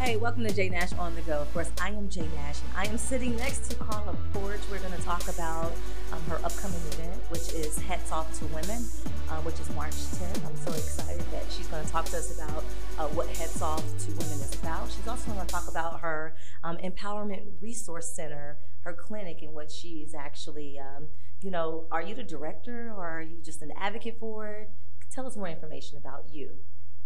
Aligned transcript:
Hey, 0.00 0.16
welcome 0.16 0.44
to 0.44 0.54
Jay 0.54 0.68
Nash 0.68 0.92
on 0.92 1.16
the 1.16 1.22
Go. 1.22 1.40
Of 1.40 1.52
course, 1.52 1.72
I 1.80 1.88
am 1.88 2.08
Jay 2.08 2.28
Nash, 2.36 2.60
and 2.62 2.72
I 2.76 2.84
am 2.84 2.96
sitting 2.96 3.34
next 3.34 3.68
to 3.68 3.74
Carla 3.74 4.16
Porch. 4.32 4.60
We're 4.70 4.78
going 4.78 4.92
to 4.92 5.02
talk 5.02 5.26
about 5.26 5.72
um, 6.12 6.22
her 6.28 6.36
upcoming 6.44 6.80
event, 6.92 7.20
which 7.30 7.52
is 7.52 7.76
Hats 7.80 8.12
Off 8.12 8.32
to 8.38 8.44
Women, 8.46 8.84
uh, 9.28 9.38
which 9.42 9.58
is 9.58 9.68
March 9.74 9.90
10th. 9.90 10.46
I'm 10.46 10.56
so 10.56 10.70
excited 10.70 11.24
that 11.32 11.42
she's 11.50 11.66
going 11.66 11.84
to 11.84 11.90
talk 11.90 12.04
to 12.06 12.16
us 12.16 12.32
about 12.38 12.64
uh, 12.96 13.08
what 13.08 13.26
Hats 13.26 13.60
Off 13.60 13.82
to 13.82 14.12
Women 14.12 14.38
is 14.38 14.54
about. 14.62 14.88
She's 14.88 15.08
also 15.08 15.32
going 15.32 15.44
to 15.44 15.52
talk 15.52 15.66
about 15.66 15.98
her 15.98 16.36
um, 16.62 16.76
Empowerment 16.76 17.42
Resource 17.60 18.14
Center, 18.14 18.56
her 18.82 18.92
clinic, 18.92 19.42
and 19.42 19.52
what 19.52 19.68
she's 19.68 20.14
actually, 20.14 20.78
um, 20.78 21.08
you 21.40 21.50
know, 21.50 21.86
are 21.90 22.02
you 22.02 22.14
the 22.14 22.22
director 22.22 22.94
or 22.96 23.04
are 23.04 23.22
you 23.22 23.42
just 23.42 23.62
an 23.62 23.72
advocate 23.76 24.18
for 24.20 24.46
it? 24.46 24.70
Tell 25.10 25.26
us 25.26 25.36
more 25.36 25.48
information 25.48 25.98
about 25.98 26.26
you. 26.30 26.50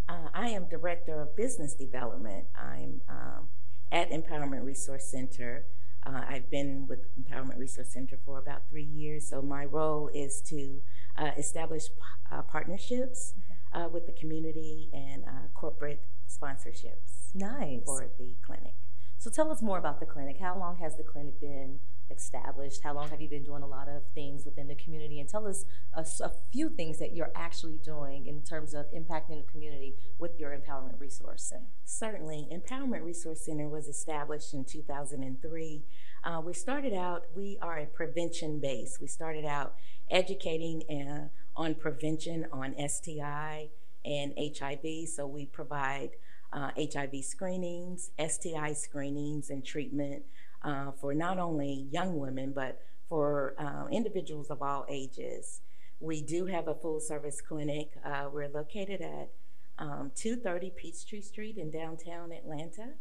Uh, 0.08 0.28
I 0.34 0.48
am 0.48 0.68
Director 0.68 1.20
of 1.20 1.36
Business 1.36 1.74
Development. 1.74 2.46
I'm 2.54 3.00
um, 3.08 3.48
at 3.90 4.10
Empowerment 4.10 4.64
Resource 4.64 5.10
Center. 5.10 5.66
Uh, 6.04 6.22
I've 6.28 6.50
been 6.50 6.86
with 6.88 7.00
Empowerment 7.16 7.58
Resource 7.58 7.92
Center 7.92 8.18
for 8.24 8.38
about 8.38 8.62
three 8.68 8.84
years, 8.84 9.28
so 9.28 9.40
my 9.40 9.64
role 9.64 10.10
is 10.12 10.42
to 10.48 10.80
uh, 11.16 11.30
establish 11.38 11.84
uh, 12.30 12.42
partnerships 12.42 13.34
uh, 13.72 13.88
with 13.92 14.06
the 14.06 14.12
community 14.12 14.90
and 14.92 15.24
uh, 15.24 15.48
corporate 15.54 16.02
sponsorships. 16.28 17.32
Nice. 17.34 17.82
For 17.84 18.10
the 18.18 18.34
clinic. 18.44 18.74
So 19.18 19.30
tell 19.30 19.52
us 19.52 19.62
more 19.62 19.78
about 19.78 20.00
the 20.00 20.06
clinic. 20.06 20.38
How 20.40 20.58
long 20.58 20.76
has 20.76 20.96
the 20.96 21.04
clinic 21.04 21.40
been 21.40 21.78
established? 22.10 22.82
How 22.82 22.94
long 22.94 23.08
have 23.10 23.20
you 23.20 23.28
been 23.28 23.44
doing 23.44 23.62
a 23.62 23.66
lot 23.66 23.88
of 23.88 24.02
things 24.14 24.44
within 24.44 24.68
the 24.68 24.74
community? 24.74 25.20
And 25.20 25.28
tell 25.28 25.46
us 25.46 25.64
a, 25.94 26.04
a, 26.24 26.32
few 26.52 26.68
things 26.68 26.98
that 26.98 27.14
you're 27.14 27.32
actually 27.34 27.78
doing 27.82 28.26
in 28.26 28.42
terms 28.42 28.74
of 28.74 28.86
impacting 28.92 29.44
the 29.44 29.50
community 29.50 29.94
with 30.18 30.38
your 30.38 30.50
Empowerment 30.50 31.00
Resource 31.00 31.44
Center. 31.44 31.66
Certainly. 31.84 32.48
Empowerment 32.52 33.04
Resource 33.04 33.44
Center 33.46 33.68
was 33.68 33.88
established 33.88 34.52
in 34.54 34.64
2003. 34.64 35.84
Uh, 36.24 36.40
we 36.44 36.52
started 36.52 36.94
out, 36.94 37.24
we 37.34 37.58
are 37.62 37.78
a 37.78 37.86
prevention 37.86 38.60
base. 38.60 38.98
We 39.00 39.06
started 39.06 39.44
out 39.44 39.74
educating 40.10 40.82
uh, 40.90 41.28
on 41.56 41.74
prevention 41.74 42.46
on 42.52 42.74
STI 42.88 43.70
and 44.04 44.32
HIV. 44.36 45.08
So 45.08 45.26
we 45.26 45.46
provide 45.46 46.10
uh, 46.52 46.70
HIV 46.76 47.24
screenings, 47.24 48.10
STI 48.18 48.74
screenings, 48.74 49.50
and 49.50 49.64
treatment 49.64 50.24
uh, 50.64 50.92
for 50.92 51.14
not 51.14 51.38
only 51.38 51.86
young 51.90 52.18
women, 52.18 52.52
but 52.52 52.80
for 53.08 53.54
uh, 53.58 53.88
individuals 53.90 54.50
of 54.50 54.62
all 54.62 54.86
ages. 54.88 55.60
We 56.00 56.22
do 56.22 56.46
have 56.46 56.66
a 56.66 56.74
full 56.74 56.98
service 56.98 57.40
clinic. 57.40 57.92
Uh, 58.04 58.28
we're 58.32 58.48
located 58.48 59.00
at 59.00 59.30
um, 59.78 60.12
230 60.14 60.72
Peachtree 60.76 61.20
Street 61.20 61.58
in 61.58 61.70
downtown 61.70 62.32
Atlanta. 62.32 62.94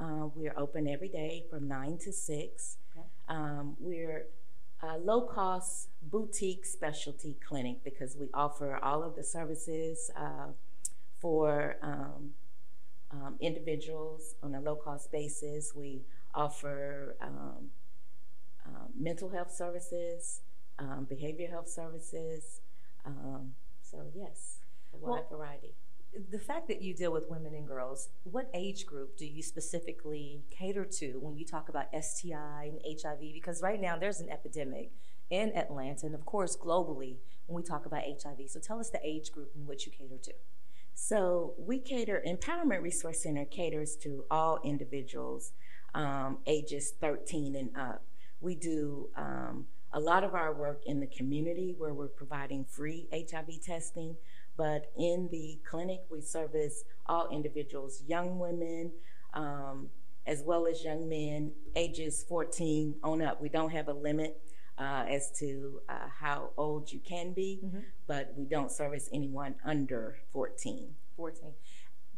Uh, 0.00 0.28
we're 0.34 0.54
open 0.56 0.88
every 0.88 1.08
day 1.08 1.44
from 1.50 1.68
9 1.68 1.98
to 1.98 2.12
6. 2.12 2.76
Okay. 2.96 3.06
Um, 3.28 3.76
we're 3.78 4.26
a 4.82 4.96
low 4.98 5.22
cost 5.22 5.88
boutique 6.02 6.64
specialty 6.64 7.36
clinic 7.46 7.82
because 7.82 8.16
we 8.16 8.28
offer 8.32 8.78
all 8.82 9.02
of 9.02 9.16
the 9.16 9.24
services 9.24 10.10
uh, 10.16 10.52
for 11.20 11.76
um, 11.82 12.30
um, 13.10 13.36
individuals 13.40 14.36
on 14.42 14.54
a 14.54 14.60
low 14.60 14.76
cost 14.76 15.10
basis. 15.10 15.74
We 15.74 16.02
offer 16.34 17.16
um, 17.20 17.70
um, 18.66 18.88
mental 18.98 19.30
health 19.30 19.52
services, 19.52 20.42
um, 20.78 21.06
behavioral 21.10 21.50
health 21.50 21.68
services. 21.68 22.60
Um, 23.04 23.52
so, 23.82 24.06
yes, 24.14 24.58
a 24.92 24.96
wide 24.96 25.24
well, 25.30 25.38
variety. 25.38 25.74
The 26.30 26.38
fact 26.38 26.68
that 26.68 26.82
you 26.82 26.94
deal 26.94 27.12
with 27.12 27.24
women 27.28 27.54
and 27.54 27.66
girls, 27.66 28.08
what 28.24 28.50
age 28.54 28.86
group 28.86 29.16
do 29.16 29.26
you 29.26 29.42
specifically 29.42 30.42
cater 30.50 30.84
to 30.84 31.18
when 31.20 31.36
you 31.36 31.44
talk 31.44 31.68
about 31.68 31.86
STI 31.98 32.70
and 32.70 32.80
HIV? 33.02 33.20
Because 33.20 33.62
right 33.62 33.80
now 33.80 33.98
there's 33.98 34.20
an 34.20 34.30
epidemic 34.30 34.90
in 35.30 35.54
Atlanta 35.54 36.06
and, 36.06 36.14
of 36.14 36.24
course, 36.24 36.56
globally 36.56 37.16
when 37.46 37.56
we 37.56 37.62
talk 37.62 37.84
about 37.84 38.02
HIV. 38.02 38.48
So, 38.48 38.60
tell 38.60 38.80
us 38.80 38.90
the 38.90 39.00
age 39.04 39.32
group 39.32 39.52
in 39.54 39.66
which 39.66 39.86
you 39.86 39.92
cater 39.92 40.18
to. 40.22 40.32
So, 40.94 41.54
we 41.58 41.78
cater, 41.78 42.22
Empowerment 42.26 42.82
Resource 42.82 43.22
Center 43.22 43.44
caters 43.44 43.94
to 43.96 44.24
all 44.30 44.58
individuals 44.64 45.52
um, 45.94 46.38
ages 46.46 46.92
13 47.00 47.56
and 47.56 47.70
up. 47.76 48.04
We 48.40 48.54
do 48.54 49.08
um, 49.16 49.66
a 49.92 50.00
lot 50.00 50.24
of 50.24 50.34
our 50.34 50.52
work 50.52 50.82
in 50.86 51.00
the 51.00 51.06
community 51.06 51.74
where 51.76 51.94
we're 51.94 52.08
providing 52.08 52.64
free 52.64 53.08
HIV 53.12 53.62
testing, 53.62 54.16
but 54.56 54.92
in 54.96 55.28
the 55.30 55.58
clinic, 55.68 56.02
we 56.10 56.20
service 56.20 56.84
all 57.06 57.28
individuals, 57.30 58.02
young 58.06 58.38
women, 58.38 58.92
um, 59.34 59.88
as 60.26 60.42
well 60.42 60.66
as 60.66 60.84
young 60.84 61.08
men, 61.08 61.52
ages 61.74 62.24
14 62.28 62.96
on 63.02 63.22
up. 63.22 63.40
We 63.40 63.48
don't 63.48 63.70
have 63.70 63.88
a 63.88 63.94
limit 63.94 64.40
uh, 64.76 65.04
as 65.08 65.30
to 65.38 65.80
uh, 65.88 66.08
how 66.20 66.50
old 66.56 66.92
you 66.92 67.00
can 67.00 67.32
be, 67.32 67.60
mm-hmm. 67.64 67.78
but 68.06 68.32
we 68.36 68.44
don't 68.44 68.70
service 68.70 69.08
anyone 69.12 69.54
under 69.64 70.18
14. 70.32 70.90
14. 71.16 71.52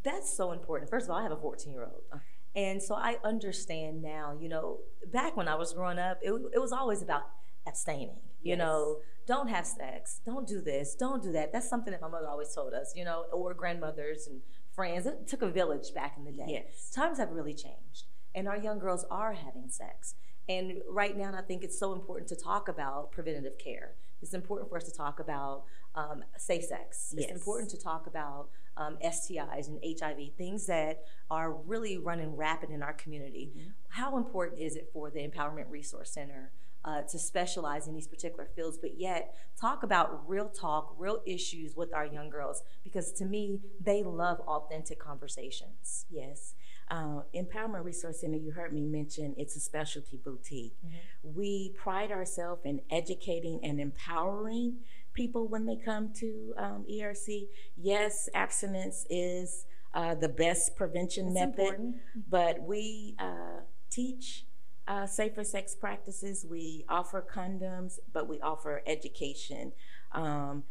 That's 0.02 0.34
so 0.34 0.52
important. 0.52 0.90
First 0.90 1.06
of 1.06 1.10
all, 1.10 1.18
I 1.18 1.22
have 1.22 1.32
a 1.32 1.36
14 1.36 1.72
year 1.72 1.84
old. 1.84 2.20
And 2.56 2.82
so 2.82 2.94
I 2.94 3.16
understand 3.24 4.02
now, 4.02 4.36
you 4.40 4.48
know, 4.48 4.78
back 5.12 5.36
when 5.36 5.48
I 5.48 5.54
was 5.54 5.72
growing 5.72 5.98
up, 5.98 6.18
it, 6.22 6.32
it 6.52 6.58
was 6.58 6.72
always 6.72 7.02
about 7.02 7.22
abstaining, 7.66 8.18
you 8.42 8.50
yes. 8.50 8.58
know, 8.58 8.98
don't 9.26 9.48
have 9.48 9.66
sex, 9.66 10.20
don't 10.26 10.46
do 10.46 10.60
this, 10.60 10.96
don't 10.96 11.22
do 11.22 11.30
that. 11.32 11.52
That's 11.52 11.68
something 11.68 11.92
that 11.92 12.00
my 12.00 12.08
mother 12.08 12.26
always 12.28 12.52
told 12.52 12.74
us, 12.74 12.92
you 12.96 13.04
know, 13.04 13.26
or 13.32 13.54
grandmothers 13.54 14.26
and 14.26 14.40
friends. 14.74 15.06
It 15.06 15.28
took 15.28 15.42
a 15.42 15.48
village 15.48 15.94
back 15.94 16.14
in 16.16 16.24
the 16.24 16.32
day. 16.32 16.46
Yes. 16.48 16.90
Times 16.90 17.18
have 17.18 17.30
really 17.30 17.54
changed, 17.54 18.06
and 18.34 18.48
our 18.48 18.56
young 18.56 18.78
girls 18.78 19.04
are 19.10 19.34
having 19.34 19.68
sex. 19.68 20.14
And 20.48 20.80
right 20.88 21.16
now, 21.16 21.32
I 21.36 21.42
think 21.42 21.62
it's 21.62 21.78
so 21.78 21.92
important 21.92 22.28
to 22.30 22.36
talk 22.36 22.66
about 22.66 23.12
preventative 23.12 23.56
care. 23.58 23.94
It's 24.20 24.34
important 24.34 24.68
for 24.68 24.76
us 24.76 24.84
to 24.84 24.92
talk 24.92 25.20
about 25.20 25.62
um, 25.94 26.24
safe 26.36 26.64
sex. 26.64 27.14
Yes. 27.16 27.28
It's 27.28 27.32
important 27.32 27.70
to 27.70 27.80
talk 27.80 28.08
about 28.08 28.48
um, 28.76 28.96
STIs 29.04 29.68
and 29.68 29.78
HIV, 29.82 30.34
things 30.36 30.66
that 30.66 31.04
are 31.30 31.52
really 31.52 31.98
running 31.98 32.36
rapid 32.36 32.70
in 32.70 32.82
our 32.82 32.92
community. 32.92 33.50
Mm-hmm. 33.56 33.70
How 33.88 34.16
important 34.16 34.60
is 34.60 34.76
it 34.76 34.90
for 34.92 35.10
the 35.10 35.20
Empowerment 35.20 35.70
Resource 35.70 36.10
Center 36.10 36.52
uh, 36.84 37.02
to 37.02 37.18
specialize 37.18 37.86
in 37.86 37.94
these 37.94 38.06
particular 38.06 38.48
fields, 38.56 38.78
but 38.78 38.98
yet 38.98 39.34
talk 39.60 39.82
about 39.82 40.28
real 40.28 40.48
talk, 40.48 40.94
real 40.98 41.22
issues 41.26 41.76
with 41.76 41.92
our 41.94 42.06
young 42.06 42.30
girls? 42.30 42.62
Because 42.82 43.12
to 43.12 43.24
me, 43.24 43.60
they 43.80 44.02
love 44.02 44.40
authentic 44.40 44.98
conversations. 44.98 46.06
Yes. 46.10 46.54
Uh, 46.90 47.20
Empowerment 47.34 47.84
Resource 47.84 48.20
Center, 48.20 48.36
you 48.36 48.50
heard 48.50 48.72
me 48.72 48.84
mention, 48.84 49.34
it's 49.38 49.54
a 49.54 49.60
specialty 49.60 50.16
boutique. 50.16 50.74
Mm-hmm. 50.84 51.36
We 51.36 51.74
pride 51.76 52.10
ourselves 52.10 52.62
in 52.64 52.80
educating 52.90 53.60
and 53.62 53.78
empowering 53.78 54.78
people 55.20 55.46
when 55.46 55.66
they 55.66 55.76
come 55.76 56.10
to 56.14 56.54
um, 56.56 56.86
ERC. 56.90 57.46
Yes, 57.76 58.30
abstinence 58.32 59.04
is 59.10 59.66
uh, 59.92 60.14
the 60.14 60.30
best 60.30 60.74
prevention 60.76 61.34
method, 61.34 61.58
important. 61.58 61.96
but 62.26 62.62
we 62.62 63.16
uh, 63.18 63.60
teach 63.90 64.46
uh, 64.88 65.04
safer 65.04 65.44
sex 65.44 65.74
practices. 65.74 66.46
We 66.48 66.86
offer 66.88 67.22
condoms, 67.22 67.98
but 68.14 68.28
we 68.28 68.40
offer 68.40 68.82
education. 68.86 69.72
Um, 70.12 70.64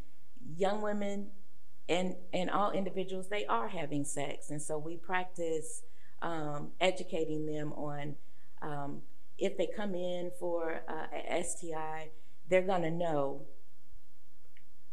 young 0.58 0.82
women 0.82 1.28
and, 1.88 2.16
and 2.34 2.50
all 2.50 2.72
individuals, 2.72 3.28
they 3.30 3.46
are 3.46 3.68
having 3.68 4.04
sex, 4.04 4.50
and 4.50 4.60
so 4.60 4.80
we 4.80 4.98
practice 4.98 5.84
um, 6.24 6.72
educating 6.82 7.46
them 7.46 7.72
on 7.74 8.16
um, 8.64 9.04
if 9.38 9.58
they 9.58 9.68
come 9.68 9.94
in 9.94 10.32
for 10.40 10.82
uh, 10.90 11.06
a 11.14 11.44
STI, 11.44 12.10
they're 12.50 12.64
going 12.64 12.82
to 12.82 12.92
know 12.92 13.44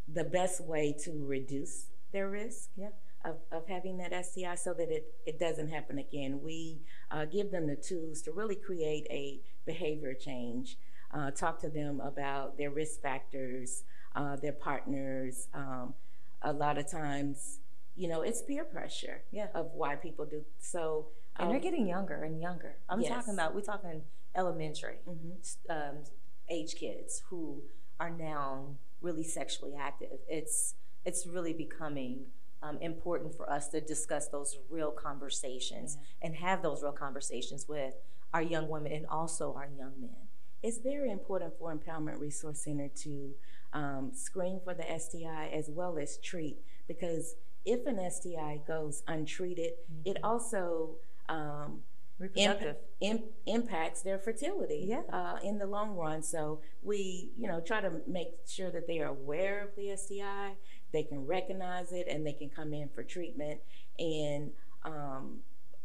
the 0.09 0.25
best 0.25 0.61
way 0.61 0.95
to 1.05 1.13
reduce 1.25 1.87
their 2.13 2.29
risk 2.29 2.71
yeah. 2.77 2.89
of, 3.25 3.37
of 3.51 3.67
having 3.69 3.99
that 3.99 4.13
STI 4.25 4.55
so 4.55 4.73
that 4.75 4.91
it, 4.91 5.15
it 5.27 5.39
doesn't 5.39 5.69
happen 5.69 5.99
again. 5.99 6.41
We 6.43 6.81
uh, 7.11 7.25
give 7.25 7.51
them 7.51 7.67
the 7.67 7.77
tools 7.77 8.23
to 8.23 8.33
really 8.33 8.55
create 8.55 9.07
a 9.11 9.41
behavior 9.65 10.15
change, 10.15 10.79
uh, 11.13 11.31
talk 11.33 11.61
to 11.61 11.69
them 11.69 12.01
about 12.01 12.57
their 12.57 12.71
risk 12.71 13.01
factors, 13.01 13.85
uh, 14.15 14.37
their 14.37 14.53
partners. 14.53 15.49
Um, 15.53 15.95
a 16.43 16.53
lot 16.53 16.79
of 16.79 16.89
times, 16.91 17.59
you 17.97 18.09
know, 18.09 18.23
it's 18.23 18.43
peer 18.43 18.65
pressure 18.65 19.23
yeah. 19.33 19.49
of 19.55 19.73
why 19.75 19.97
people 19.97 20.25
do 20.25 20.45
so. 20.59 21.09
Um, 21.37 21.47
and 21.47 21.51
they're 21.51 21.57
um, 21.57 21.63
getting 21.63 21.87
younger 21.89 22.23
and 22.23 22.41
younger. 22.41 22.77
I'm 22.89 23.01
yes. 23.01 23.11
talking 23.11 23.35
about, 23.35 23.55
we're 23.55 23.63
talking 23.63 24.03
elementary 24.37 24.99
mm-hmm. 25.09 25.71
um, 25.71 26.05
age 26.49 26.77
kids 26.77 27.23
who 27.29 27.63
are 27.99 28.11
now 28.11 28.77
really 29.01 29.25
sexually 29.25 29.75
active. 29.79 30.19
It's 30.29 30.75
it's 31.05 31.27
really 31.27 31.53
becoming 31.53 32.27
um, 32.63 32.79
important 32.81 33.37
for 33.37 33.49
us 33.51 33.69
to 33.69 33.81
discuss 33.81 34.29
those 34.29 34.59
real 34.71 34.91
conversations 34.91 35.97
yeah. 35.97 36.27
and 36.27 36.37
have 36.37 36.63
those 36.63 36.83
real 36.83 36.93
conversations 36.93 37.67
with 37.69 37.95
our 38.35 38.43
young 38.43 38.69
women 38.69 38.93
and 38.93 39.07
also 39.07 39.55
our 39.55 39.69
young 39.79 39.93
men. 40.01 40.17
It's 40.63 40.79
very 40.79 41.11
important 41.11 41.55
for 41.59 41.75
Empowerment 41.75 42.19
Resource 42.19 42.65
Center 42.65 42.89
to 43.03 43.35
um, 43.73 44.11
screen 44.15 44.61
for 44.65 44.75
the 44.75 44.85
STI 44.99 45.51
as 45.53 45.69
well 45.71 45.99
as 45.99 46.19
treat 46.19 46.59
because 46.89 47.37
if 47.65 47.87
an 47.87 47.99
STI 48.11 48.61
goes 48.67 49.03
untreated, 49.07 49.73
mm-hmm. 49.73 50.11
it 50.11 50.19
also 50.25 50.97
um, 51.29 51.81
Reproductive. 52.19 52.77
Imp, 53.01 53.25
impacts 53.45 54.03
their 54.03 54.19
fertility 54.19 54.87
Yeah. 54.89 55.03
uh, 55.13 55.39
in 55.43 55.59
the 55.59 55.67
long 55.67 55.97
run. 55.97 56.23
So 56.23 56.61
we, 56.83 57.33
you 57.37 57.47
know, 57.47 57.61
try 57.61 57.81
to 57.81 58.01
make 58.07 58.39
sure 58.47 58.71
that 58.71 58.87
they 58.87 59.01
are 59.01 59.09
aware 59.09 59.61
of 59.63 59.77
the 59.77 59.91
STI, 59.97 60.57
they 60.93 61.03
can 61.03 61.27
recognize 61.27 61.93
it, 61.93 62.07
and 62.09 62.27
they 62.27 62.33
can 62.33 62.49
come 62.49 62.73
in 62.73 62.89
for 62.89 63.03
treatment. 63.03 63.61
And 63.99 64.53
um, 64.85 65.41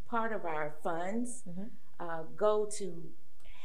part 0.07 0.31
of 0.31 0.45
our 0.45 0.75
funds 0.83 1.43
Mhm. 1.49 1.69
uh, 1.99 2.23
go 2.37 2.65
to 2.65 3.11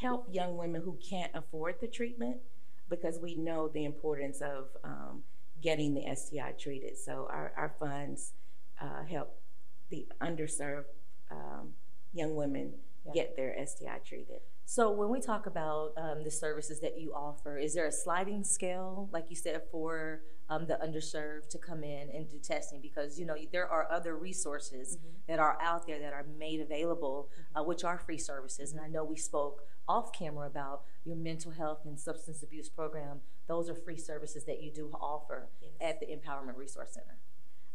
help 0.00 0.26
young 0.34 0.56
women 0.56 0.82
who 0.82 0.94
can't 0.94 1.34
afford 1.34 1.80
the 1.80 1.88
treatment 1.88 2.40
because 2.88 3.18
we 3.20 3.34
know 3.36 3.68
the 3.68 3.84
importance 3.84 4.40
of 4.40 4.68
um, 4.84 5.24
getting 5.60 5.94
the 5.94 6.06
STI 6.14 6.52
treated. 6.52 6.96
So 6.98 7.26
our, 7.30 7.52
our 7.56 7.74
funds 7.78 8.34
uh, 8.80 9.04
help 9.04 9.40
the 9.88 10.06
underserved 10.20 10.84
um, 11.30 11.74
young 12.12 12.34
women 12.36 12.74
Yeah. 13.04 13.12
get 13.12 13.36
their 13.36 13.54
STI 13.66 13.98
treated. 14.04 14.40
So 14.64 14.90
when 14.90 15.10
we 15.10 15.20
talk 15.20 15.46
about 15.46 15.92
um, 15.96 16.24
the 16.24 16.30
services 16.30 16.80
that 16.80 16.98
you 16.98 17.14
offer, 17.14 17.56
is 17.56 17.72
there 17.74 17.86
a 17.86 17.92
sliding 17.92 18.42
scale, 18.42 19.08
like 19.12 19.30
you 19.30 19.36
said, 19.36 19.62
for 19.70 20.22
um, 20.48 20.66
the 20.66 20.74
underserved 20.84 21.48
to 21.50 21.58
come 21.58 21.84
in 21.84 22.10
and 22.10 22.28
do 22.28 22.38
testing? 22.40 22.80
Because 22.80 23.18
you 23.18 23.26
know 23.26 23.36
there 23.52 23.68
are 23.68 23.86
other 23.92 24.16
resources 24.16 24.98
that 25.28 25.38
are 25.38 25.56
out 25.60 25.86
there 25.86 26.00
that 26.00 26.12
are 26.12 26.24
made 26.36 26.60
available, 26.60 27.28
uh, 27.54 27.62
which 27.62 27.84
are 27.84 27.96
free 27.98 28.18
services. 28.18 28.72
And 28.72 28.80
I 28.80 28.88
know 28.88 29.04
we 29.04 29.16
spoke 29.16 29.62
off 29.88 30.12
camera 30.12 30.48
about 30.48 30.82
your 31.04 31.14
mental 31.16 31.52
health 31.52 31.82
and 31.84 31.98
substance 31.98 32.42
abuse 32.42 32.68
program. 32.68 33.20
Those 33.46 33.70
are 33.70 33.74
free 33.76 33.98
services 33.98 34.44
that 34.46 34.60
you 34.60 34.72
do 34.72 34.90
offer 35.00 35.48
Yes. 35.62 35.70
at 35.80 36.00
the 36.00 36.06
Empowerment 36.06 36.56
Resource 36.56 36.92
Center. 36.94 37.18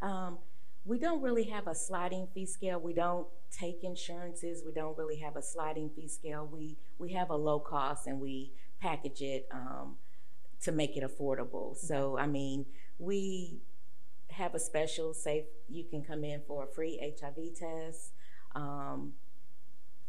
Um, 0.01 0.39
we 0.85 0.97
don't 0.97 1.21
really 1.21 1.43
have 1.45 1.67
a 1.67 1.75
sliding 1.75 2.27
fee 2.33 2.45
scale. 2.45 2.79
We 2.79 2.93
don't 2.93 3.27
take 3.51 3.83
insurances. 3.83 4.63
We 4.65 4.71
don't 4.71 4.97
really 4.97 5.17
have 5.17 5.35
a 5.35 5.41
sliding 5.41 5.91
fee 5.95 6.07
scale. 6.07 6.47
We 6.51 6.77
we 6.97 7.13
have 7.13 7.29
a 7.29 7.35
low 7.35 7.59
cost 7.59 8.07
and 8.07 8.19
we 8.19 8.51
package 8.79 9.21
it 9.21 9.47
um, 9.51 9.97
to 10.61 10.71
make 10.71 10.97
it 10.97 11.03
affordable. 11.03 11.75
So 11.77 12.17
I 12.17 12.25
mean, 12.25 12.65
we 12.97 13.61
have 14.31 14.55
a 14.55 14.59
special. 14.59 15.13
Say 15.13 15.45
you 15.69 15.83
can 15.83 16.03
come 16.03 16.23
in 16.23 16.41
for 16.47 16.63
a 16.63 16.67
free 16.67 16.99
HIV 17.19 17.55
test. 17.55 18.13
Um, 18.55 19.13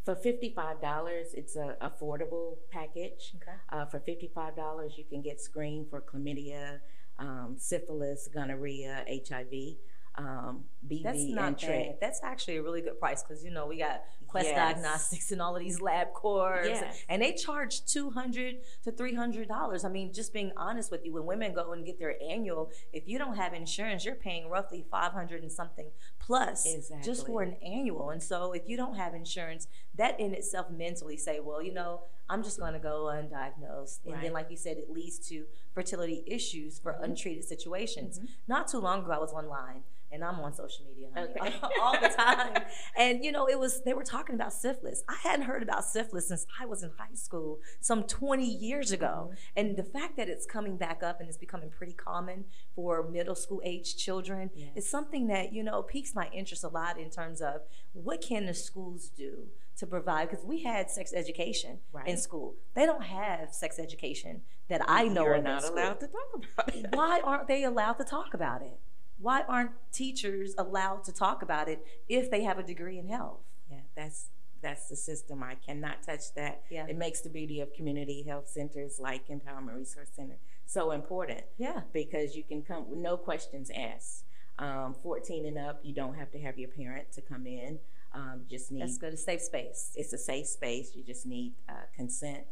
for 0.04 0.16
fifty-five 0.16 0.80
dollars, 0.80 1.28
it's 1.34 1.54
a 1.54 1.76
affordable 1.82 2.56
package. 2.70 3.34
Okay. 3.36 3.56
Uh, 3.70 3.84
for 3.84 4.00
fifty-five 4.00 4.56
dollars, 4.56 4.94
you 4.96 5.04
can 5.04 5.22
get 5.22 5.40
screened 5.40 5.90
for 5.90 6.00
chlamydia, 6.00 6.80
um, 7.18 7.56
syphilis, 7.58 8.28
gonorrhea, 8.32 9.04
HIV, 9.06 9.76
um, 10.16 10.64
BV, 10.86 11.02
That's 11.02 11.24
not 11.24 11.60
bad. 11.60 11.96
That's 12.00 12.20
actually 12.22 12.56
a 12.58 12.62
really 12.62 12.82
good 12.82 12.98
price 12.98 13.22
because 13.22 13.42
you 13.44 13.50
know 13.50 13.66
we 13.66 13.78
got 13.78 14.02
Quest 14.28 14.48
Yes. 14.48 14.56
Diagnostics 14.56 15.30
and 15.30 15.40
all 15.40 15.56
of 15.56 15.62
these 15.62 15.80
lab 15.80 16.12
cores, 16.12 16.66
Yes. 16.68 17.02
and 17.08 17.22
they 17.22 17.32
charge 17.32 17.84
two 17.86 18.10
hundred 18.10 18.56
to 18.84 18.92
three 18.92 19.14
hundred 19.14 19.48
dollars. 19.48 19.84
I 19.84 19.88
mean, 19.88 20.12
just 20.12 20.32
being 20.32 20.52
honest 20.56 20.90
with 20.90 21.04
you, 21.04 21.12
when 21.14 21.24
women 21.26 21.54
go 21.54 21.72
and 21.72 21.84
get 21.84 21.98
their 21.98 22.14
annual, 22.22 22.70
if 22.92 23.06
you 23.06 23.18
don't 23.18 23.36
have 23.36 23.54
insurance, 23.54 24.04
you're 24.04 24.14
paying 24.14 24.48
roughly 24.48 24.84
five 24.90 25.12
hundred 25.12 25.42
and 25.42 25.52
something 25.52 25.90
plus 26.26 26.66
just 27.04 27.26
for 27.26 27.42
an 27.42 27.54
annual. 27.62 28.10
And 28.10 28.22
so, 28.22 28.52
if 28.52 28.62
you 28.68 28.76
don't 28.76 28.94
have 28.96 29.14
insurance, 29.14 29.66
that 29.96 30.18
in 30.20 30.32
itself 30.34 30.70
mentally 30.70 31.16
say, 31.16 31.40
well, 31.40 31.60
you 31.62 31.74
know, 31.74 32.02
I'm 32.30 32.42
just 32.42 32.58
going 32.58 32.72
to 32.72 32.78
go 32.78 33.04
undiagnosed, 33.12 33.98
and 34.06 34.22
then, 34.22 34.32
like 34.32 34.50
you 34.50 34.56
said, 34.56 34.76
it 34.78 34.90
leads 34.90 35.18
to 35.28 35.44
fertility 35.74 36.22
issues 36.26 36.78
for 36.78 36.92
Mhm. 36.94 37.04
untreated 37.04 37.44
situations. 37.44 38.18
Mhm. 38.18 38.28
Not 38.46 38.68
too 38.68 38.78
long 38.78 39.02
ago, 39.02 39.10
I 39.12 39.18
was 39.18 39.32
online 39.32 39.82
and 40.10 40.22
I'm 40.22 40.38
on 40.40 40.52
social 40.52 40.84
media 40.84 41.08
honey, 41.14 41.28
Okay. 41.40 41.58
all 41.82 41.98
the 41.98 42.08
time. 42.10 42.62
And 42.96 43.24
you 43.24 43.32
know, 43.32 43.48
it 43.48 43.58
was 43.58 43.82
they 43.82 43.94
were 43.94 44.04
talking 44.04 44.34
about 44.34 44.52
syphilis. 44.52 45.02
I 45.08 45.14
hadn't 45.22 45.46
heard 45.46 45.62
about 45.62 45.86
syphilis 45.86 46.28
since 46.28 46.44
I 46.60 46.66
was 46.66 46.82
in 46.82 46.90
high 46.98 47.14
school, 47.14 47.60
some 47.80 48.04
20 48.04 48.44
years 48.44 48.92
ago. 48.92 49.30
Mhm. 49.32 49.36
And 49.56 49.76
the 49.78 49.84
fact 49.84 50.16
that 50.18 50.28
it's 50.28 50.44
coming 50.44 50.76
back 50.76 51.02
up 51.02 51.18
and 51.20 51.28
it's 51.30 51.38
becoming 51.38 51.70
pretty 51.70 51.94
common 51.94 52.44
for 52.74 53.02
middle 53.08 53.34
school 53.34 53.62
age 53.64 53.96
children 53.96 54.50
Yes. 54.54 54.72
is 54.76 54.88
something 54.88 55.28
that 55.28 55.54
you 55.54 55.62
know 55.62 55.82
piques 55.82 56.11
my 56.14 56.28
interest 56.32 56.64
a 56.64 56.68
lot 56.68 56.98
in 56.98 57.10
terms 57.10 57.40
of 57.40 57.62
what 57.92 58.20
can 58.20 58.46
the 58.46 58.54
schools 58.54 59.10
do 59.16 59.46
to 59.78 59.86
provide 59.86 60.28
because 60.30 60.44
we 60.44 60.62
had 60.62 60.90
sex 60.90 61.12
education 61.14 61.78
in 62.06 62.16
school. 62.16 62.54
They 62.74 62.84
don't 62.86 63.04
have 63.04 63.52
sex 63.54 63.78
education 63.78 64.42
that 64.68 64.82
I 64.86 65.08
know 65.08 65.24
You're 65.24 65.34
of 65.36 65.44
not 65.44 65.64
allowed 65.64 66.00
to 66.00 66.06
talk 66.08 66.44
about 66.54 66.74
it. 66.74 66.86
why 66.92 67.20
aren't 67.24 67.48
they 67.48 67.64
allowed 67.64 67.94
to 67.94 68.04
talk 68.04 68.34
about 68.34 68.62
it? 68.62 68.78
Why 69.18 69.42
aren't 69.48 69.70
teachers 69.92 70.54
allowed 70.58 71.04
to 71.04 71.12
talk 71.12 71.42
about 71.42 71.68
it 71.68 71.84
if 72.08 72.30
they 72.30 72.42
have 72.42 72.58
a 72.58 72.62
degree 72.62 72.98
in 72.98 73.08
health? 73.08 73.40
Yeah, 73.70 73.78
that's 73.96 74.26
that's 74.62 74.88
the 74.88 74.94
system. 74.96 75.42
I 75.42 75.56
cannot 75.56 76.02
touch 76.04 76.34
that. 76.36 76.62
Yeah. 76.70 76.86
It 76.86 76.96
makes 76.96 77.20
the 77.20 77.28
beauty 77.30 77.60
of 77.60 77.72
community 77.74 78.22
health 78.22 78.48
centers 78.48 79.00
like 79.00 79.26
Empowerment 79.26 79.76
Resource 79.76 80.10
Center 80.14 80.36
so 80.66 80.92
important 80.92 81.40
Yeah. 81.58 81.80
because 81.92 82.36
you 82.36 82.44
can 82.44 82.62
come 82.62 82.88
with 82.88 83.00
no 83.00 83.16
questions 83.16 83.70
asked. 83.74 84.22
Um, 84.62 84.94
14 85.02 85.46
and 85.46 85.58
up, 85.58 85.80
you 85.82 85.92
don't 85.92 86.14
have 86.14 86.30
to 86.32 86.38
have 86.38 86.56
your 86.58 86.68
parent 86.68 87.10
to 87.12 87.20
come 87.20 87.46
in. 87.46 87.80
Um, 88.14 88.42
just 88.48 88.70
need 88.70 88.82
That's 88.82 88.98
good. 88.98 89.12
A 89.14 89.16
safe 89.16 89.40
space. 89.40 89.92
it's 89.96 90.12
a 90.12 90.18
safe 90.18 90.46
space. 90.46 90.92
You 90.94 91.02
just 91.02 91.26
need 91.26 91.54
uh, 91.68 91.86
consent 91.96 92.44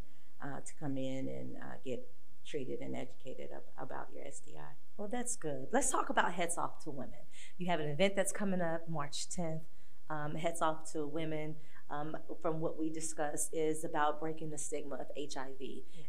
uh, 0.43 0.59
to 0.67 0.73
come 0.81 0.97
in 0.97 1.29
and 1.29 1.57
uh, 1.59 1.77
get 1.85 2.09
treated 2.45 2.81
and 2.81 2.97
educated 2.97 3.51
ab- 3.55 3.85
about 3.87 4.09
your 4.13 4.25
STI. 4.31 4.73
Well, 4.97 5.09
that's 5.09 5.37
good. 5.37 5.69
Let's 5.73 5.91
talk 5.91 6.11
about 6.11 6.33
Hats 6.35 6.59
Off 6.59 6.83
to 6.85 6.91
Women. 6.91 7.21
You 7.59 7.69
have 7.71 7.79
an 7.81 7.89
event 7.89 8.17
that's 8.17 8.33
coming 8.33 8.61
up 8.61 8.89
March 8.89 9.29
10th. 9.29 9.61
Um, 10.09 10.35
Hats 10.35 10.61
Off 10.61 10.91
to 10.93 11.07
Women, 11.07 11.55
um, 11.91 12.17
from 12.41 12.61
what 12.61 12.79
we 12.79 12.89
discussed, 12.91 13.51
is 13.53 13.85
about 13.85 14.21
breaking 14.21 14.51
the 14.51 14.59
stigma 14.59 14.97
of 14.97 15.07
HIV. 15.17 15.61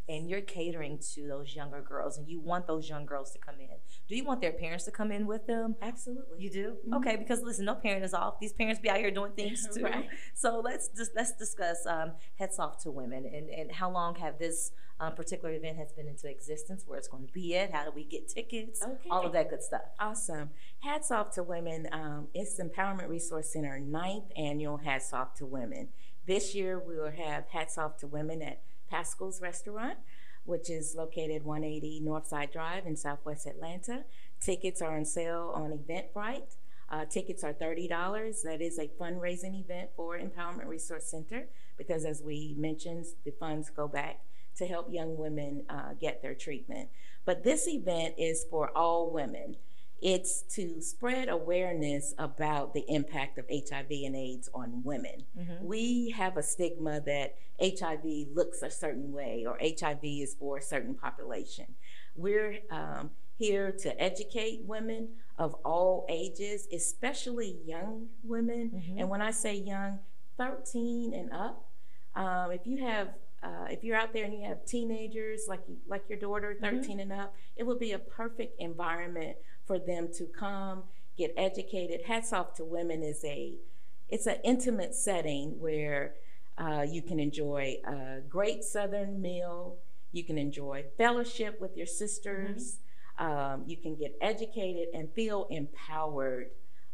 And 0.08 0.30
you're 0.30 0.42
catering 0.42 1.00
to 1.14 1.28
those 1.28 1.56
younger 1.56 1.82
girls, 1.82 2.18
and 2.18 2.28
you 2.28 2.40
want 2.40 2.68
those 2.68 2.90
young 2.90 3.06
girls 3.06 3.32
to 3.32 3.40
come 3.40 3.56
in. 3.60 3.68
Do 4.08 4.16
you 4.16 4.24
want 4.24 4.42
their 4.42 4.52
parents 4.54 4.86
to 4.86 4.92
come 4.92 5.12
in 5.12 5.26
with 5.28 5.48
them? 5.48 5.76
Absolutely. 5.82 6.42
You 6.44 6.50
do? 6.50 6.78
Mhm. 6.88 6.98
Okay, 6.98 7.16
because 7.16 7.42
listen, 7.42 7.66
no 7.66 7.76
parent 7.76 8.04
is 8.06 8.14
off. 8.14 8.40
These 8.40 8.54
parents 8.54 8.80
be 8.80 8.90
out 8.90 8.98
here 8.98 9.12
doing 9.12 9.32
things 9.34 9.68
too. 9.76 9.84
Right. 9.84 10.08
So 10.36 10.62
let's 10.64 10.90
just 10.90 11.12
let's 11.16 11.34
discuss 11.34 11.86
um, 11.86 12.14
hats 12.38 12.60
off 12.60 12.78
to 12.84 12.92
women 12.92 13.26
and, 13.26 13.50
and 13.50 13.72
how 13.72 13.90
long 13.92 14.16
have 14.16 14.38
this 14.40 14.72
um, 15.00 15.16
particular 15.16 15.52
event 15.56 15.78
has 15.78 15.92
been 15.94 16.08
into 16.08 16.30
existence, 16.30 16.84
where 16.86 16.98
it's 17.00 17.08
going 17.08 17.26
to 17.26 17.34
be 17.34 17.58
at, 17.58 17.72
how 17.72 17.84
do 17.86 17.92
we 17.96 18.04
get 18.04 18.28
tickets, 18.30 18.84
Okay. 18.84 19.10
all 19.10 19.26
of 19.26 19.34
that 19.34 19.50
good 19.50 19.64
stuff. 19.64 19.82
Awesome. 20.00 20.52
Hats 20.82 21.10
off 21.10 21.32
to 21.36 21.42
women. 21.44 21.88
Um, 21.92 22.28
it's 22.36 22.60
Empowerment 22.60 23.10
Resource 23.10 23.52
Center 23.52 23.80
ninth 23.80 24.26
annual 24.38 24.78
Hats 24.78 25.12
Off 25.12 25.34
to 25.36 25.46
Women. 25.48 25.71
This 26.26 26.54
year 26.54 26.80
we 26.80 26.96
will 26.96 27.12
have 27.12 27.48
Hats 27.50 27.78
Off 27.78 27.98
to 27.98 28.08
Women 28.08 28.42
at 28.42 28.62
Paschal's 28.90 29.42
Restaurant, 29.42 29.98
which 30.46 30.70
is 30.70 30.96
located 30.96 31.44
180 31.44 32.02
Northside 32.04 32.52
Drive 32.52 32.86
in 32.86 32.96
Southwest 32.96 33.46
Atlanta. 33.46 34.06
Tickets 34.40 34.82
are 34.82 34.96
on 34.96 35.06
sale 35.06 35.52
on 35.56 35.72
Eventbrite. 35.72 36.58
Uh, 36.90 37.06
tickets 37.06 37.44
are 37.44 37.54
$30. 37.54 38.42
That 38.44 38.62
is 38.62 38.78
a 38.78 38.88
fundraising 38.88 39.60
event 39.60 39.92
for 39.96 40.20
Empowerment 40.20 40.68
Resource 40.68 41.06
Center 41.06 41.48
because, 41.78 42.04
as 42.04 42.22
we 42.22 42.54
mentioned, 42.58 43.06
the 43.24 43.32
funds 43.32 43.70
go 43.70 43.88
back 43.88 44.20
to 44.58 44.68
help 44.68 44.92
young 44.92 45.18
women 45.18 45.64
uh, 45.70 45.94
get 46.00 46.22
their 46.22 46.36
treatment. 46.36 46.90
But 47.24 47.44
this 47.44 47.68
event 47.68 48.16
is 48.18 48.46
for 48.50 48.76
all 48.78 49.10
women. 49.10 49.56
It's 50.02 50.42
to 50.56 50.82
spread 50.82 51.30
awareness 51.30 52.14
about 52.18 52.74
the 52.74 52.84
impact 52.88 53.38
of 53.38 53.46
HIV 53.50 53.88
and 53.90 54.16
AIDS 54.16 54.50
on 54.54 54.82
women. 54.84 55.26
Mm-hmm. 55.38 55.66
We 55.66 56.10
have 56.18 56.38
a 56.38 56.44
stigma 56.44 57.02
that 57.02 57.36
HIV 57.62 58.30
looks 58.34 58.64
a 58.64 58.72
certain 58.72 59.12
way 59.12 59.46
or 59.48 59.60
HIV 59.62 60.00
is 60.04 60.36
for 60.40 60.58
a 60.58 60.62
certain 60.62 60.96
population. 60.96 61.66
We're 62.16 62.58
um, 62.72 63.12
here 63.38 63.72
to 63.72 64.02
educate 64.02 64.64
women 64.66 65.10
of 65.38 65.54
all 65.64 66.06
ages, 66.10 66.68
especially 66.74 67.60
young 67.66 68.10
women. 68.24 68.72
Mhm. 68.72 69.00
And 69.02 69.10
when 69.10 69.22
I 69.22 69.32
say 69.32 69.56
young, 69.56 70.00
13 70.38 71.14
and 71.14 71.32
up. 71.32 71.68
Um, 72.16 72.52
if 72.52 72.66
you 72.66 72.78
have, 72.86 73.10
uh, 73.44 73.68
if 73.70 73.84
you're 73.84 73.96
out 73.96 74.14
there 74.14 74.26
and 74.26 74.34
you 74.34 74.44
have 74.48 74.66
teenagers 74.66 75.46
like 75.48 75.62
like 75.88 76.04
your 76.10 76.18
daughter, 76.20 76.58
13 76.60 77.00
and 77.00 77.12
up, 77.12 77.34
it 77.56 77.64
would 77.64 77.80
be 77.80 77.92
a 77.92 78.00
perfect 78.00 78.60
environment 78.60 79.38
for 79.72 79.80
them 79.80 80.10
to 80.14 80.26
come 80.26 80.84
get 81.18 81.34
educated. 81.38 82.02
Hats 82.06 82.34
off 82.34 82.54
to 82.56 82.66
women 82.66 83.04
is 83.04 83.24
a, 83.24 83.54
it's 84.10 84.28
an 84.28 84.36
intimate 84.44 84.94
setting 84.94 85.58
where 85.62 86.16
uh, 86.58 86.82
you 86.82 87.02
can 87.02 87.22
enjoy 87.22 87.78
a 87.88 88.20
great 88.28 88.66
Southern 88.66 89.22
meal. 89.22 89.78
You 90.12 90.26
can 90.26 90.38
enjoy 90.38 90.84
fellowship 90.98 91.62
with 91.62 91.78
your 91.78 91.86
sisters. 91.86 92.80
Um, 93.18 93.64
you 93.66 93.78
can 93.78 93.96
get 93.96 94.18
educated 94.20 94.90
and 94.94 95.10
feel 95.14 95.48
empowered. 95.50 96.48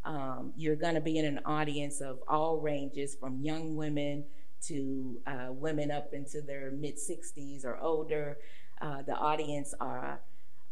Um, 0.05 0.53
you're 0.55 0.75
going 0.75 0.93
to 0.93 1.01
be 1.01 1.17
in 1.17 1.25
an 1.25 1.39
audience 1.45 1.99
of 1.99 2.19
all 2.27 2.59
ranges, 2.59 3.15
from 3.15 3.41
young 3.41 3.75
women 3.75 4.23
to 4.67 5.19
uh, 5.25 5.47
women 5.49 5.89
up 5.89 6.13
into 6.13 6.41
their 6.41 6.69
mid 6.69 6.97
60s 6.97 7.65
or 7.65 7.79
older. 7.79 8.37
Uh, 8.79 9.01
the 9.01 9.15
audience 9.15 9.73
are 9.81 10.21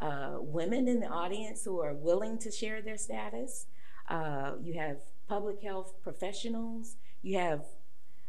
uh, 0.00 0.36
women 0.40 0.88
in 0.88 1.00
the 1.00 1.06
audience 1.08 1.64
who 1.64 1.80
are 1.80 1.94
willing 1.94 2.38
to 2.38 2.50
share 2.50 2.82
their 2.82 2.96
status. 2.98 3.66
Uh, 4.08 4.52
you 4.62 4.74
have 4.78 4.98
public 5.28 5.62
health 5.62 5.94
professionals. 6.02 6.96
you 7.22 7.38
have 7.38 7.64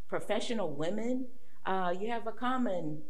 professional 0.07 0.71
women, 0.71 1.27
uh, 1.65 1.93
you 1.99 2.09
have 2.09 2.25
a 2.25 2.31
common, 2.31 3.01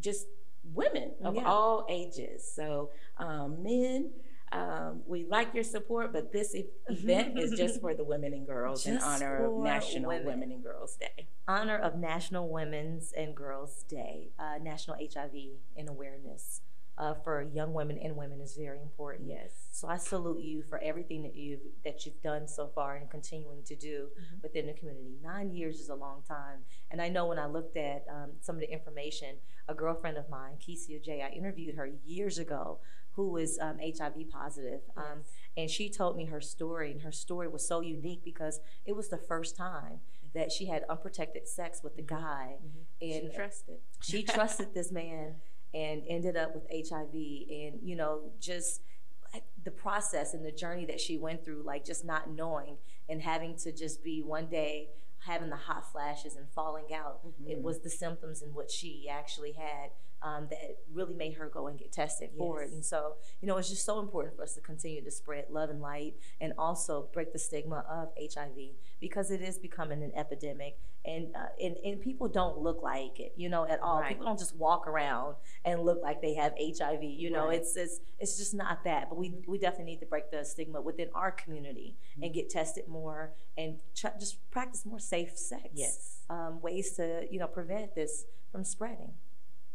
just 0.00 0.26
women 0.64 1.12
of 1.22 1.34
Yeah. 1.36 1.44
all 1.44 1.86
ages. 1.88 2.50
So 2.50 2.90
um, 3.18 3.62
men, 3.62 4.10
um, 4.50 5.02
we 5.06 5.24
like 5.26 5.54
your 5.54 5.62
support, 5.64 6.12
but 6.12 6.32
this 6.32 6.54
e- 6.54 6.66
event 6.88 7.38
is 7.38 7.52
just 7.52 7.80
for 7.80 7.94
the 7.94 8.02
women 8.04 8.32
and 8.32 8.46
girls 8.46 8.86
in 8.86 8.98
honor 8.98 9.46
of 9.46 9.62
National 9.62 10.08
women. 10.08 10.26
Women 10.26 10.52
and 10.52 10.62
Girls 10.64 10.96
Day. 10.96 11.28
honor 11.46 11.76
of 11.78 11.96
National 11.98 12.48
Women's 12.48 13.12
and 13.12 13.34
Girls 13.36 13.84
Day, 13.88 14.30
uh, 14.38 14.58
National 14.60 14.96
HIV 14.96 15.34
and 15.76 15.88
Awareness 15.88 16.60
uh, 16.98 17.14
for 17.24 17.42
young 17.42 17.72
women 17.72 17.98
and 17.98 18.16
women 18.16 18.40
is 18.40 18.54
very 18.56 18.80
important. 18.80 19.26
Yes. 19.28 19.50
So 19.72 19.88
I 19.88 19.96
salute 19.96 20.42
you 20.42 20.62
for 20.62 20.78
everything 20.82 21.22
that 21.22 21.34
you've 21.34 21.60
that 21.84 22.04
you've 22.04 22.20
done 22.22 22.46
so 22.46 22.68
far 22.74 22.96
and 22.96 23.08
continuing 23.10 23.62
to 23.64 23.74
do 23.74 24.10
Mhm. 24.20 24.42
within 24.42 24.66
the 24.66 24.74
community. 24.74 25.16
Nine 25.22 25.50
years 25.50 25.80
is 25.80 25.88
a 25.88 25.94
long 25.94 26.22
time, 26.22 26.64
and 26.90 27.00
I 27.00 27.08
know 27.08 27.26
when 27.26 27.38
I 27.38 27.46
looked 27.46 27.76
at 27.76 28.04
um, 28.08 28.32
some 28.40 28.56
of 28.56 28.60
the 28.60 28.70
information, 28.70 29.36
a 29.68 29.74
girlfriend 29.74 30.18
of 30.18 30.28
mine, 30.28 30.56
Kesia 30.58 31.02
J, 31.02 31.22
I 31.22 31.30
interviewed 31.30 31.76
her 31.76 31.86
years 32.04 32.38
ago, 32.38 32.80
who 33.12 33.28
was 33.30 33.58
um, 33.58 33.78
HIV 33.80 34.28
positive, 34.30 34.80
um, 34.96 35.24
and 35.56 35.70
she 35.70 35.88
told 35.90 36.16
me 36.16 36.26
her 36.26 36.40
story, 36.40 36.92
and 36.92 37.02
her 37.02 37.12
story 37.12 37.48
was 37.48 37.66
so 37.66 37.80
unique 37.80 38.22
because 38.24 38.60
it 38.84 38.92
was 38.92 39.08
the 39.08 39.18
first 39.18 39.56
time 39.56 40.00
that 40.34 40.50
she 40.52 40.66
had 40.66 40.84
unprotected 40.88 41.46
sex 41.46 41.82
with 41.82 41.94
the 41.96 42.02
guy, 42.02 42.56
She 43.00 43.12
and 43.12 43.32
trusted. 43.34 43.78
she 44.00 44.22
trusted 44.22 44.72
this 44.74 44.90
man 44.92 45.36
and 45.74 46.02
ended 46.08 46.36
up 46.36 46.54
with 46.54 46.64
HIV 46.70 47.14
and 47.14 47.80
you 47.82 47.96
know 47.96 48.20
just 48.40 48.82
the 49.64 49.70
process 49.70 50.34
and 50.34 50.44
the 50.44 50.52
journey 50.52 50.84
that 50.84 51.00
she 51.00 51.16
went 51.16 51.44
through 51.44 51.62
like 51.64 51.84
just 51.84 52.04
not 52.04 52.28
knowing 52.30 52.76
and 53.08 53.22
having 53.22 53.56
to 53.56 53.72
just 53.72 54.02
be 54.04 54.20
one 54.22 54.46
day 54.46 54.88
having 55.26 55.48
the 55.50 55.56
hot 55.56 55.90
flashes 55.90 56.36
and 56.36 56.50
falling 56.50 56.92
out 56.92 57.20
it 57.46 57.58
Mhm. 57.58 57.62
was 57.62 57.80
the 57.80 57.88
symptoms 57.90 58.42
and 58.42 58.54
what 58.54 58.70
she 58.70 59.08
actually 59.08 59.52
had 59.52 59.90
um, 60.24 60.46
that 60.50 60.76
really 60.92 61.14
made 61.14 61.34
her 61.34 61.48
go 61.48 61.66
and 61.66 61.78
get 61.78 61.92
tested 61.92 62.30
for 62.38 62.62
it 62.62 62.70
and 62.70 62.84
so 62.84 63.14
you 63.40 63.48
know 63.48 63.56
it's 63.56 63.68
just 63.68 63.84
so 63.84 63.98
important 64.00 64.36
for 64.36 64.42
us 64.42 64.54
to 64.54 64.60
continue 64.60 65.02
to 65.02 65.10
spread 65.10 65.44
love 65.50 65.70
and 65.70 65.80
light 65.80 66.14
and 66.40 66.52
also 66.58 67.08
break 67.12 67.32
the 67.32 67.38
stigma 67.38 67.84
of 67.90 68.08
hiv 68.34 68.56
because 69.00 69.30
it 69.30 69.40
is 69.42 69.58
becoming 69.58 70.02
an 70.02 70.12
epidemic 70.16 70.78
and, 71.04 71.34
uh, 71.34 71.46
and 71.60 71.76
and 71.84 72.00
people 72.00 72.28
don't 72.28 72.58
look 72.58 72.80
like 72.80 73.18
it, 73.18 73.32
you 73.36 73.48
know, 73.48 73.66
at 73.66 73.80
all. 73.80 73.98
Right. 73.98 74.10
People 74.10 74.24
don't 74.24 74.38
just 74.38 74.54
walk 74.54 74.86
around 74.86 75.34
and 75.64 75.82
look 75.82 76.00
like 76.00 76.22
they 76.22 76.34
have 76.34 76.52
HIV. 76.56 77.02
You 77.02 77.32
know, 77.32 77.46
Right. 77.48 77.58
it's 77.58 77.74
it's 77.76 77.98
it's 78.20 78.38
just 78.38 78.54
not 78.54 78.84
that. 78.84 79.08
But 79.08 79.18
we 79.18 79.30
Mhm. 79.30 79.48
we 79.48 79.58
definitely 79.58 79.86
need 79.94 79.98
to 80.00 80.06
break 80.06 80.30
the 80.30 80.44
stigma 80.44 80.80
within 80.80 81.08
our 81.12 81.32
community 81.32 81.96
Mm-hmm. 82.12 82.22
and 82.22 82.32
get 82.34 82.50
tested 82.50 82.86
more 82.86 83.34
and 83.58 83.80
try, 83.96 84.12
just 84.20 84.48
practice 84.52 84.86
more 84.86 85.00
safe 85.00 85.36
sex. 85.36 85.70
Yes. 85.74 86.20
Um, 86.30 86.60
ways 86.60 86.92
to 86.98 87.26
you 87.28 87.40
know 87.40 87.48
prevent 87.48 87.96
this 87.96 88.24
from 88.52 88.62
spreading. 88.62 89.14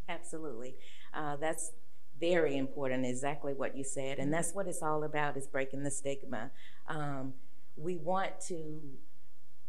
Absolutely. 0.09 0.75
Uh, 1.13 1.35
that's 1.35 1.71
very 2.19 2.57
important, 2.57 3.05
exactly 3.05 3.53
what 3.53 3.77
you 3.77 3.83
said. 3.83 4.19
And 4.19 4.33
that's 4.33 4.53
what 4.53 4.67
it's 4.67 4.81
all 4.81 5.03
about 5.03 5.37
is 5.37 5.47
breaking 5.47 5.83
the 5.83 5.91
stigma. 5.91 6.51
Um, 6.87 7.33
we 7.75 7.97
want 7.97 8.39
to 8.47 8.81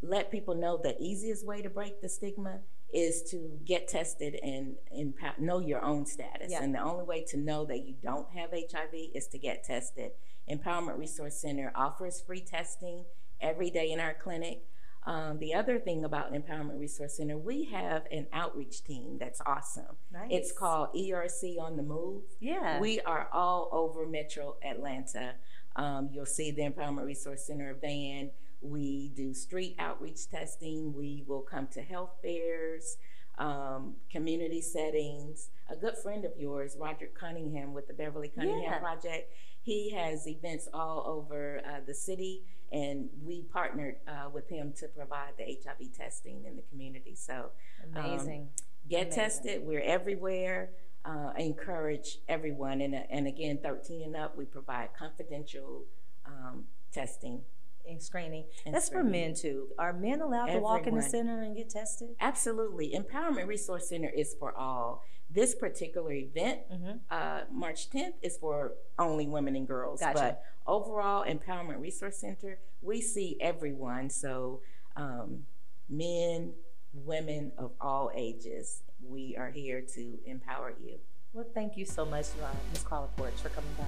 let 0.01 0.31
people 0.31 0.55
know 0.55 0.79
the 0.83 0.97
easiest 1.01 1.45
way 1.45 1.61
to 1.63 1.69
break 1.69 2.01
the 2.01 2.09
stigma 2.09 2.61
is 2.93 3.23
to 3.31 3.59
get 3.67 3.87
tested 3.87 4.39
and, 4.43 4.77
and 4.91 5.13
know 5.39 5.59
your 5.59 5.85
own 5.85 6.07
status. 6.07 6.51
Yeah. 6.51 6.63
And 6.63 6.75
the 6.75 6.81
only 6.81 7.05
way 7.05 7.23
to 7.29 7.37
know 7.37 7.67
that 7.67 7.87
you 7.87 7.95
don't 8.03 8.31
have 8.31 8.51
HIV 8.53 8.95
is 9.15 9.27
to 9.29 9.39
get 9.39 9.65
tested. 9.65 10.13
Empowerment 10.51 10.99
Resource 10.99 11.37
Center 11.37 11.71
offers 11.75 12.21
free 12.21 12.41
testing 12.41 13.05
every 13.41 13.71
day 13.71 13.91
in 13.91 14.01
our 14.01 14.15
clinic. 14.15 14.63
Um, 15.07 15.39
the 15.39 15.55
other 15.55 15.79
thing 15.79 16.05
about 16.05 16.33
Empowerment 16.35 16.79
Resource 16.79 17.17
Center, 17.17 17.39
we 17.39 17.65
have 17.65 18.03
an 18.13 18.27
outreach 18.33 18.85
team 18.85 19.17
that's 19.19 19.41
awesome. 19.47 19.97
Nice. 20.13 20.29
It's 20.31 20.53
called 20.53 20.89
ERC 20.95 21.59
on 21.61 21.77
the 21.77 21.83
Move. 21.83 22.23
yeah. 22.41 22.79
We 22.79 23.01
are 23.01 23.29
all 23.33 23.69
over 23.73 24.07
Metro 24.07 24.57
Atlanta. 24.63 25.35
Um, 25.77 26.11
you'll 26.13 26.27
see 26.27 26.51
the 26.51 26.63
Empowerment 26.63 27.07
Resource 27.07 27.47
Center 27.47 27.75
van. 27.81 28.31
We 28.61 29.13
do 29.15 29.33
street 29.33 29.77
outreach 29.79 30.29
testing. 30.29 30.93
We 30.93 31.25
will 31.27 31.43
come 31.43 31.69
to 31.69 31.81
health 31.81 32.11
fairs, 32.21 32.97
um, 33.39 33.95
community 34.11 34.61
settings. 34.61 35.49
A 35.71 35.77
good 35.77 35.97
friend 35.97 36.25
of 36.25 36.33
yours, 36.37 36.77
Roger 36.79 37.07
Cunningham 37.19 37.73
with 37.73 37.87
the 37.87 37.95
Beverly 37.95 38.29
Cunningham 38.29 38.63
Yeah. 38.63 38.79
Project, 38.79 39.33
he 39.63 39.91
has 39.93 40.27
events 40.27 40.69
all 40.75 41.05
over 41.07 41.61
uh, 41.65 41.81
the 41.87 41.95
city, 41.95 42.43
and 42.73 43.09
we 43.25 43.43
partnered 43.43 43.97
uh, 44.07 44.29
with 44.33 44.49
him 44.49 44.73
to 44.79 44.89
provide 44.89 45.33
the 45.39 45.45
HIV 45.45 45.93
testing 45.97 46.45
in 46.47 46.57
the 46.57 46.63
community. 46.71 47.15
So 47.15 47.51
Amazing. 47.95 48.49
get 48.89 49.07
Amazing. 49.07 49.23
tested. 49.23 49.63
We're 49.65 49.81
everywhere. 49.83 50.71
Uh, 51.05 51.33
I 51.37 51.41
encourage 51.43 52.19
everyone, 52.29 52.81
and, 52.83 52.95
and 52.95 53.27
again, 53.27 53.59
13 53.63 54.03
and 54.03 54.17
up, 54.17 54.37
we 54.37 54.45
provide 54.45 54.91
confidential 54.99 55.85
um, 56.27 56.65
testing. 56.93 57.41
and 57.89 58.03
screening. 58.03 58.45
and 58.67 58.75
That's 58.75 58.91
for 58.91 59.03
men 59.03 59.35
too. 59.35 59.69
Are 59.79 59.93
men 59.95 60.21
allowed 60.21 60.47
to 60.49 60.59
walk 60.59 60.87
in 60.87 60.95
the 60.95 61.03
center 61.03 61.41
and 61.41 61.57
get 61.57 61.71
tested? 61.71 62.11
Absolutely. 62.21 62.95
Empowerment 62.95 63.47
Resource 63.47 63.89
Center 63.89 64.11
is 64.11 64.35
for 64.39 64.55
all. 64.55 65.05
This 65.31 65.55
particular 65.55 66.13
event, 66.13 66.61
Mm-hmm. 66.73 66.91
uh, 67.11 67.41
March 67.53 67.91
10th, 67.91 68.15
is 68.23 68.37
for 68.39 68.73
only 68.99 69.27
women 69.27 69.57
and 69.57 69.67
girls. 69.69 70.01
Gotcha. 70.01 70.15
But 70.15 70.43
overall, 70.67 71.25
Empowerment 71.25 71.81
Resource 71.81 72.17
Center, 72.17 72.59
we 72.81 73.01
see 73.01 73.37
everyone. 73.41 74.09
So, 74.11 74.61
um, 74.97 75.45
men, 75.89 76.53
women 76.95 77.53
of 77.59 77.73
all 77.81 78.11
ages, 78.15 78.83
we 79.07 79.37
are 79.39 79.51
here 79.51 79.83
to 79.95 80.19
empower 80.27 80.73
you. 80.83 80.99
Well, 81.35 81.45
thank 81.55 81.77
you 81.77 81.85
so 81.85 82.05
much, 82.07 82.25
uh, 82.43 82.47
Ms. 82.73 82.83
Carla 82.85 83.07
Porch, 83.17 83.35
for 83.35 83.51
coming 83.51 83.71
by. 83.79 83.85